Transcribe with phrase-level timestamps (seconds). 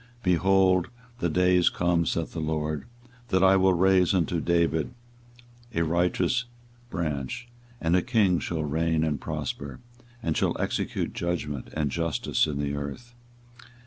[0.21, 0.87] 24:023:005 Behold,
[1.19, 2.85] the days come, saith the LORD,
[3.27, 4.95] that I will raise unto David
[5.75, 6.45] a righteous
[6.89, 7.47] Branch,
[7.79, 9.79] and a King shall reign and prosper,
[10.23, 13.13] and shall execute judgment and justice in the earth.